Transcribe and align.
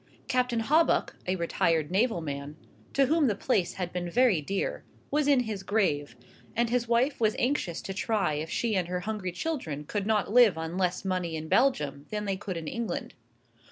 Captain 0.27 0.61
Hawbuck, 0.61 1.15
a 1.27 1.35
retired 1.35 1.91
naval 1.91 2.21
man, 2.21 2.55
to 2.93 3.05
whom 3.05 3.27
the 3.27 3.35
place 3.35 3.73
had 3.73 3.93
been 3.93 4.09
very 4.09 4.41
dear, 4.41 4.83
was 5.11 5.27
in 5.27 5.41
his 5.41 5.61
grave, 5.61 6.15
and 6.55 6.71
his 6.71 6.87
wife 6.87 7.19
was 7.21 7.35
anxious 7.37 7.83
to 7.83 7.93
try 7.93 8.33
if 8.33 8.49
she 8.49 8.75
and 8.75 8.87
her 8.87 9.01
hungry 9.01 9.31
children 9.31 9.83
could 9.83 10.07
not 10.07 10.33
live 10.33 10.57
on 10.57 10.75
less 10.75 11.05
money 11.05 11.35
in 11.35 11.47
Belgium 11.47 12.07
than 12.09 12.25
they 12.25 12.35
could 12.35 12.57
in 12.57 12.67
England. 12.67 13.13